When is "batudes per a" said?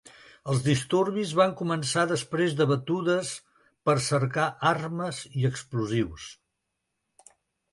2.71-4.03